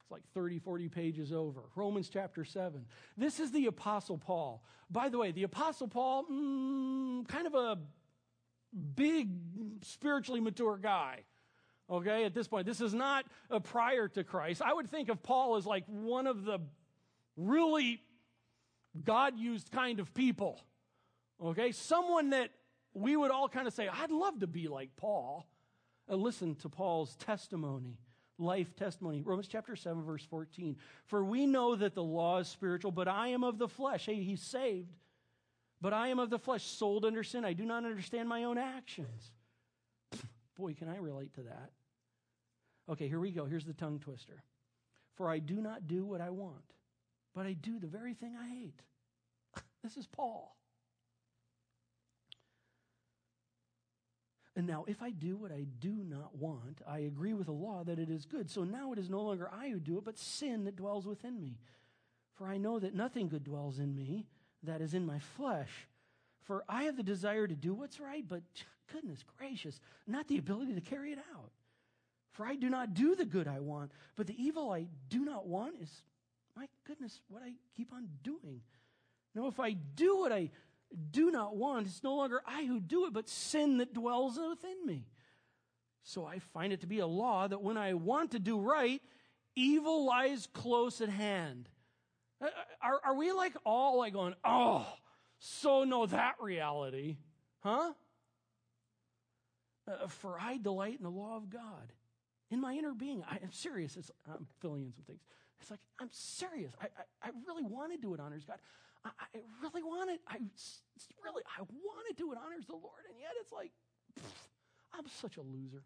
[0.07, 1.63] It's like 30, 40 pages over.
[1.75, 2.85] Romans chapter 7.
[3.17, 4.63] This is the Apostle Paul.
[4.89, 7.79] By the way, the Apostle Paul, mm, kind of a
[8.95, 9.31] big,
[9.83, 11.25] spiritually mature guy.
[11.91, 14.63] Okay, at this point, this is not a prior to Christ.
[14.63, 16.61] I would think of Paul as like one of the
[17.37, 18.01] really
[19.03, 20.61] God used kind of people.
[21.43, 22.51] Okay, someone that
[22.95, 25.49] we would all kind of say, I'd love to be like Paul.
[26.09, 27.99] Uh, listen to Paul's testimony
[28.39, 29.23] life testimony.
[29.23, 30.77] Romans chapter 7, verse 14.
[31.07, 34.07] For we know that the law is spiritual, but I am of the flesh.
[34.07, 34.93] Hey, he's saved.
[35.81, 37.45] But I am of the flesh, sold under sin.
[37.45, 39.31] I do not understand my own actions.
[40.57, 41.71] Boy, can I relate to that.
[42.89, 43.45] Okay, here we go.
[43.45, 44.43] Here's the tongue twister.
[45.15, 46.75] For I do not do what I want,
[47.35, 48.81] but I do the very thing I hate.
[49.83, 50.57] this is Paul.
[54.57, 57.85] And now, if I do what I do not want, I agree with the law
[57.85, 58.51] that it is good.
[58.51, 61.39] So now it is no longer I who do it, but sin that dwells within
[61.39, 61.59] me.
[62.37, 64.27] For I know that nothing good dwells in me,
[64.63, 65.71] that is in my flesh.
[66.45, 68.43] For I have the desire to do what's right, but
[68.93, 71.51] goodness gracious, not the ability to carry it out.
[72.33, 75.47] For I do not do the good I want, but the evil I do not
[75.47, 76.03] want is,
[76.57, 78.63] my goodness, what I keep on doing.
[79.35, 80.51] Now, if I do what I
[81.11, 84.87] do not want, it's no longer I who do it, but sin that dwells within
[84.87, 85.07] me.
[86.03, 89.03] So I find it to be a law that when I want to do right,
[89.57, 91.69] evil lies close at hand.
[92.41, 92.49] Uh, uh,
[92.83, 94.87] are, are we like all like going, oh,
[95.39, 97.17] so know that reality?
[97.61, 97.93] Huh?
[99.89, 101.93] Uh, for I delight in the law of God.
[102.51, 103.97] In my inner being, I am serious.
[103.97, 105.23] It's, I'm filling in some things.
[105.61, 106.73] It's like, I'm serious.
[106.81, 108.59] I, I, I really want to do what honors God.
[109.07, 110.21] I, I really want it.
[110.29, 110.39] I
[111.23, 113.07] really, I want to do what honors the Lord.
[113.09, 113.71] And yet it's like,
[114.93, 115.85] I'm such a loser.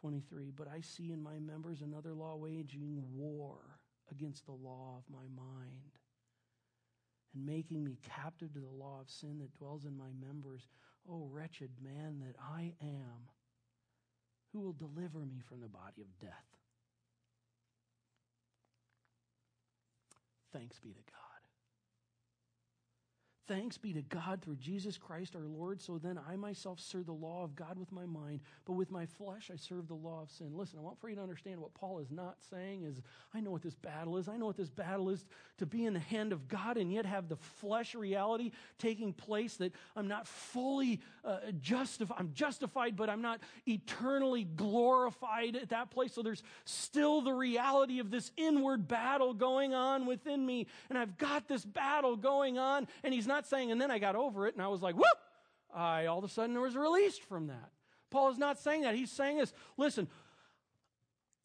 [0.00, 3.58] 23, but I see in my members another law waging war
[4.10, 5.98] against the law of my mind
[7.34, 10.68] and making me captive to the law of sin that dwells in my members.
[11.10, 13.28] Oh, wretched man that I am,
[14.52, 16.57] who will deliver me from the body of death?
[20.52, 21.27] Thanks be to God.
[23.48, 25.80] Thanks be to God through Jesus Christ our Lord.
[25.80, 29.06] So then I myself serve the law of God with my mind, but with my
[29.06, 30.50] flesh I serve the law of sin.
[30.52, 33.00] Listen, I want for you to understand what Paul is not saying is
[33.32, 34.28] I know what this battle is.
[34.28, 35.24] I know what this battle is
[35.58, 39.56] to be in the hand of God and yet have the flesh reality taking place
[39.56, 42.16] that I'm not fully uh, justified.
[42.18, 46.12] I'm justified, but I'm not eternally glorified at that place.
[46.12, 50.66] So there's still the reality of this inward battle going on within me.
[50.90, 54.00] And I've got this battle going on, and he's not not saying, and then I
[54.00, 55.06] got over it and I was like, whoop!
[55.72, 57.70] I all of a sudden was released from that.
[58.10, 58.96] Paul is not saying that.
[58.96, 60.08] He's saying this listen,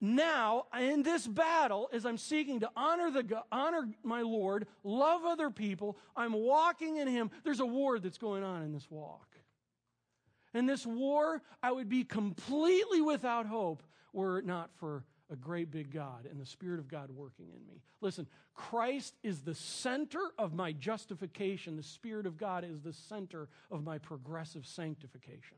[0.01, 5.51] now in this battle, as I'm seeking to honor, the, honor my Lord, love other
[5.51, 9.27] people, I'm walking in Him, there's a war that's going on in this walk.
[10.55, 13.83] In this war, I would be completely without hope
[14.13, 15.03] were it not for
[15.33, 17.81] a great big God and the Spirit of God working in me.
[17.99, 21.75] Listen, Christ is the center of my justification.
[21.75, 25.57] The Spirit of God is the center of my progressive sanctification.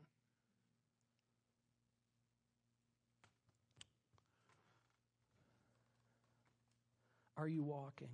[7.36, 8.08] Are you walking?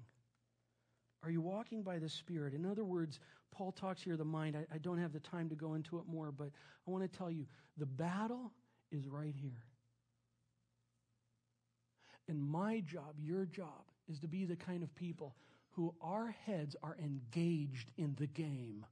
[1.23, 2.55] Are you walking by the Spirit?
[2.55, 3.21] In other words,
[3.53, 4.57] Paul talks here the mind.
[4.57, 6.49] I, I don't have the time to go into it more, but
[6.87, 7.47] I want to tell you
[7.77, 8.51] the battle
[8.91, 9.63] is right here.
[12.29, 15.35] And my job, your job, is to be the kind of people
[15.71, 18.85] who our heads are engaged in the game.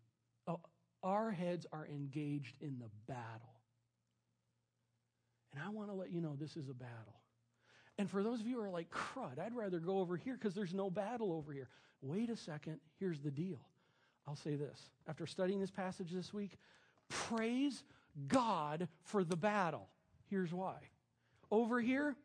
[0.47, 0.61] Oh,
[1.03, 3.55] our heads are engaged in the battle.
[5.53, 7.21] And I want to let you know this is a battle.
[7.99, 10.55] And for those of you who are like, crud, I'd rather go over here because
[10.55, 11.69] there's no battle over here.
[12.03, 12.79] Wait a second.
[12.99, 13.61] Here's the deal.
[14.27, 14.91] I'll say this.
[15.09, 16.57] After studying this passage this week,
[17.09, 17.83] praise
[18.29, 19.89] God for the battle.
[20.31, 20.77] Here's why.
[21.51, 22.17] Over here,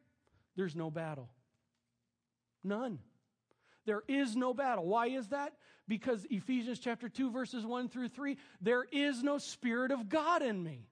[0.55, 1.29] there's no battle.
[2.63, 2.99] None.
[3.85, 4.85] There is no battle.
[4.85, 5.53] Why is that?
[5.87, 10.63] Because Ephesians chapter 2 verses 1 through 3, there is no spirit of God in
[10.63, 10.87] me.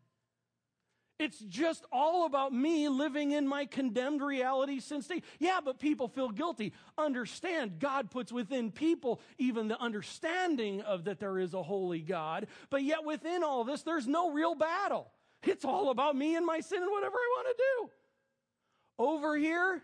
[1.19, 5.21] It's just all about me living in my condemned reality since day.
[5.39, 6.73] Yeah, but people feel guilty.
[6.97, 12.47] Understand, God puts within people even the understanding of that there is a holy God.
[12.69, 15.11] But yet within all this, there's no real battle.
[15.43, 17.89] It's all about me and my sin and whatever I want to do.
[18.99, 19.81] Over here,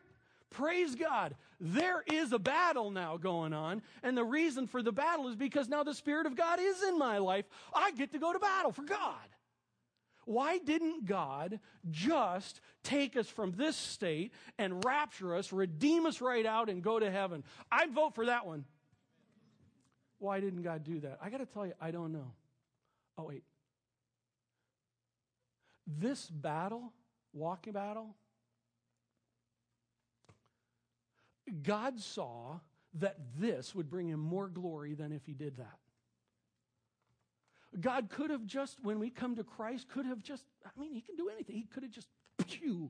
[0.50, 3.82] praise God, there is a battle now going on.
[4.04, 6.98] And the reason for the battle is because now the Spirit of God is in
[6.98, 7.46] my life.
[7.74, 9.16] I get to go to battle for God.
[10.26, 16.46] Why didn't God just take us from this state and rapture us, redeem us right
[16.46, 17.44] out, and go to heaven?
[17.72, 18.66] I'd vote for that one.
[20.20, 21.18] Why didn't God do that?
[21.20, 22.32] I got to tell you, I don't know.
[23.18, 23.44] Oh, wait.
[25.88, 26.94] This battle,
[27.34, 28.16] walking battle,
[31.50, 32.60] God saw
[32.96, 35.78] that this would bring him more glory than if he did that.
[37.80, 41.02] God could have just, when we come to Christ, could have just, I mean, he
[41.02, 41.56] can do anything.
[41.56, 42.08] He could have just,
[42.48, 42.90] pew,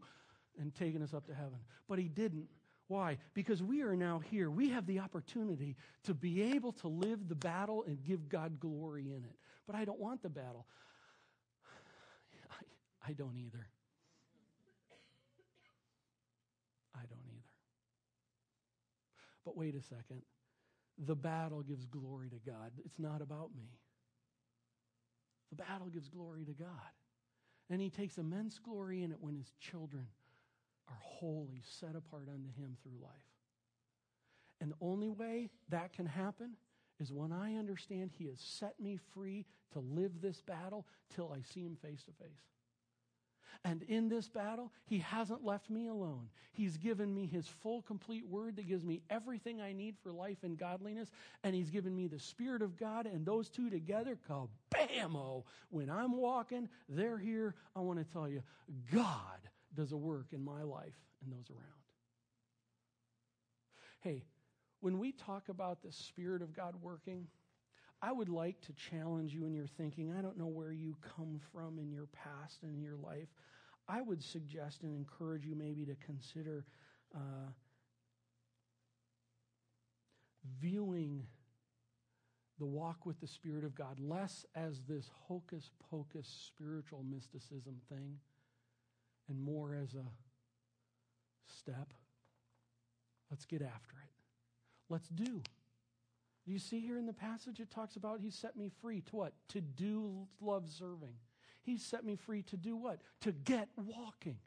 [0.58, 1.60] and taken us up to heaven.
[1.88, 2.48] But he didn't.
[2.88, 3.18] Why?
[3.34, 4.50] Because we are now here.
[4.50, 9.12] We have the opportunity to be able to live the battle and give God glory
[9.12, 9.36] in it.
[9.68, 10.66] But I don't want the battle.
[13.08, 13.68] I don't either.
[16.96, 17.29] I don't.
[19.50, 20.22] But wait a second.
[21.08, 22.72] The battle gives glory to God.
[22.86, 23.80] It's not about me.
[25.50, 26.70] The battle gives glory to God.
[27.68, 30.06] And he takes immense glory in it when his children
[30.88, 33.12] are holy, set apart unto him through life.
[34.62, 36.52] And the only way that can happen
[37.00, 40.86] is when I understand he has set me free to live this battle
[41.16, 42.46] till I see him face to face.
[43.64, 46.30] And in this battle, he hasn't left me alone.
[46.54, 50.38] He's given me his full, complete word that gives me everything I need for life
[50.44, 51.10] and godliness.
[51.44, 53.06] And he's given me the Spirit of God.
[53.06, 55.44] And those two together, kabamo.
[55.70, 57.56] When I'm walking, they're here.
[57.76, 58.44] I want to tell you,
[58.94, 59.40] God
[59.76, 61.64] does a work in my life and those around.
[64.02, 64.24] Hey,
[64.80, 67.28] when we talk about the Spirit of God working,
[68.02, 70.14] I would like to challenge you in your thinking.
[70.18, 73.28] I don't know where you come from in your past and in your life.
[73.88, 76.66] I would suggest and encourage you maybe to consider
[77.14, 77.52] uh,
[80.62, 81.26] viewing
[82.60, 88.18] the walk with the Spirit of God less as this hocus pocus spiritual mysticism thing
[89.28, 90.06] and more as a
[91.58, 91.94] step.
[93.30, 94.10] Let's get after it.
[94.90, 95.42] Let's do.
[96.46, 99.34] You see here in the passage it talks about he set me free to what?
[99.50, 101.14] To do love serving.
[101.62, 103.00] He set me free to do what?
[103.22, 104.38] To get walking.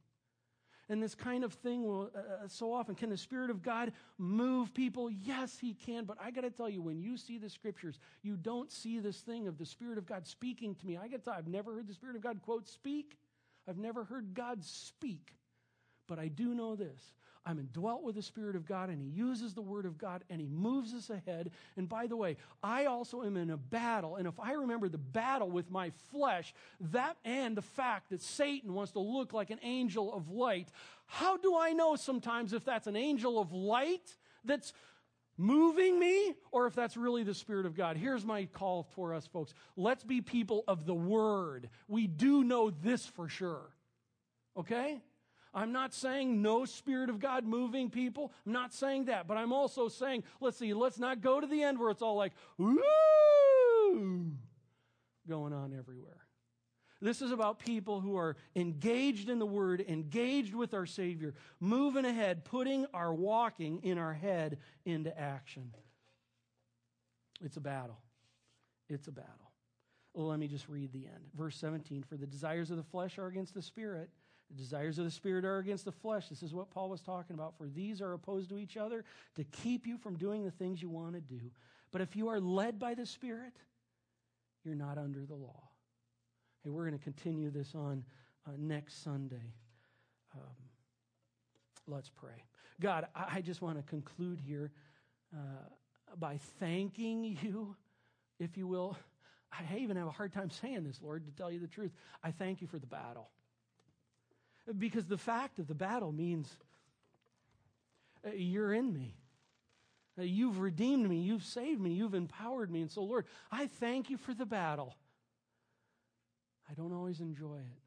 [0.88, 3.92] And this kind of thing will uh, uh so often can the spirit of God
[4.18, 5.10] move people?
[5.10, 8.36] Yes, he can, but I got to tell you when you see the scriptures, you
[8.36, 10.96] don't see this thing of the spirit of God speaking to me.
[10.96, 13.16] I got I've never heard the spirit of God quote speak.
[13.68, 15.34] I've never heard God speak.
[16.08, 17.14] But I do know this
[17.44, 20.40] I'm indwelt with the Spirit of God, and He uses the Word of God, and
[20.40, 21.50] He moves us ahead.
[21.76, 24.98] And by the way, I also am in a battle, and if I remember the
[24.98, 26.54] battle with my flesh,
[26.92, 30.68] that and the fact that Satan wants to look like an angel of light,
[31.06, 34.72] how do I know sometimes if that's an angel of light that's
[35.36, 37.96] moving me or if that's really the Spirit of God.
[37.96, 39.54] Here's my call for us, folks.
[39.76, 41.68] Let's be people of the Word.
[41.88, 43.70] We do know this for sure.
[44.56, 45.00] Okay?
[45.54, 48.32] I'm not saying no Spirit of God moving people.
[48.46, 49.26] I'm not saying that.
[49.26, 52.16] But I'm also saying, let's see, let's not go to the end where it's all
[52.16, 54.32] like, woo,
[55.28, 56.22] going on everywhere.
[57.02, 62.04] This is about people who are engaged in the Word, engaged with our Savior, moving
[62.04, 65.72] ahead, putting our walking in our head into action.
[67.44, 67.98] It's a battle.
[68.88, 69.50] It's a battle.
[70.14, 71.24] Well, let me just read the end.
[71.34, 74.08] Verse 17 For the desires of the flesh are against the Spirit
[74.52, 76.28] the desires of the Spirit are against the flesh.
[76.28, 77.56] This is what Paul was talking about.
[77.56, 79.04] For these are opposed to each other
[79.36, 81.50] to keep you from doing the things you want to do.
[81.90, 83.54] But if you are led by the Spirit,
[84.64, 85.62] you're not under the law.
[86.62, 88.04] Hey, we're going to continue this on
[88.46, 89.54] uh, next Sunday.
[90.34, 90.54] Um,
[91.86, 92.44] let's pray.
[92.80, 94.70] God, I, I just want to conclude here
[95.34, 95.68] uh,
[96.18, 97.74] by thanking you,
[98.38, 98.96] if you will.
[99.50, 101.92] I even have a hard time saying this, Lord, to tell you the truth.
[102.22, 103.28] I thank you for the battle.
[104.78, 106.48] Because the fact of the battle means
[108.26, 109.16] uh, you're in me.
[110.18, 111.20] Uh, you've redeemed me.
[111.20, 111.90] You've saved me.
[111.90, 112.82] You've empowered me.
[112.82, 114.94] And so, Lord, I thank you for the battle.
[116.70, 117.82] I don't always enjoy it.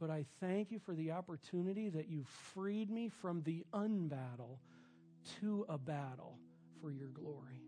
[0.00, 2.24] But I thank you for the opportunity that you
[2.54, 4.58] freed me from the unbattle
[5.40, 6.38] to a battle
[6.80, 7.62] for your glory.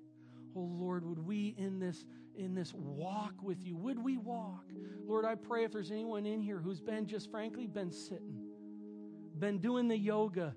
[0.56, 2.04] Oh Lord, would we in this
[2.36, 4.64] in this walk with you, would we walk?
[5.06, 8.46] Lord, I pray if there's anyone in here who's been just frankly been sitting,
[9.38, 10.54] been doing the yoga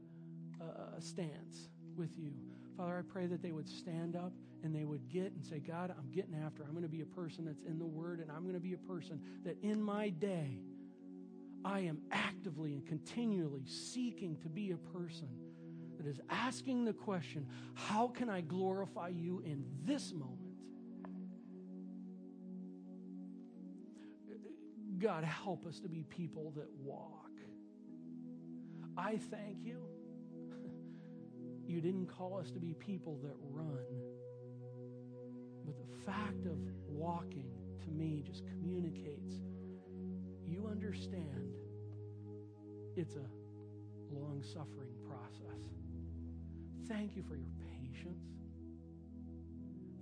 [0.61, 2.33] uh, stance with you.
[2.77, 4.31] Father, I pray that they would stand up
[4.63, 6.63] and they would get and say, God, I'm getting after.
[6.63, 8.73] I'm going to be a person that's in the Word, and I'm going to be
[8.73, 10.59] a person that in my day,
[11.65, 15.29] I am actively and continually seeking to be a person
[15.97, 20.46] that is asking the question, How can I glorify you in this moment?
[24.99, 27.31] God, help us to be people that walk.
[28.97, 29.81] I thank you.
[31.67, 33.83] You didn't call us to be people that run.
[35.65, 39.41] But the fact of walking to me just communicates
[40.47, 41.53] you understand
[42.95, 45.61] it's a long suffering process.
[46.87, 48.23] Thank you for your patience.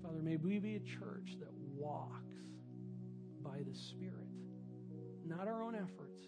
[0.04, 2.38] Father, may we be a church that walks
[3.44, 4.30] by the Spirit
[5.26, 6.28] not our own efforts,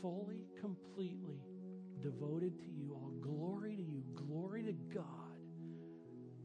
[0.00, 1.40] fully, completely
[2.00, 2.92] devoted to you.
[2.94, 5.04] All glory to you, glory to God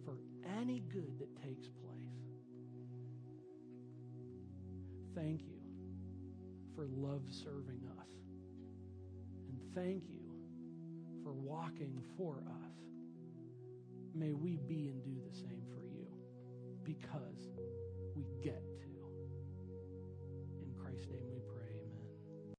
[0.03, 0.17] for
[0.59, 1.95] any good that takes place.
[5.15, 5.61] Thank you
[6.75, 8.09] for love serving us.
[9.47, 10.25] And thank you
[11.23, 12.75] for walking for us.
[14.13, 16.07] May we be and do the same for you
[16.83, 17.49] because
[18.15, 18.61] we get